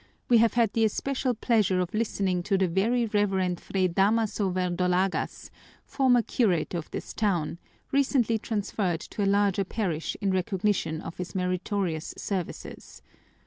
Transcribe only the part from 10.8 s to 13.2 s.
of his meritorious services.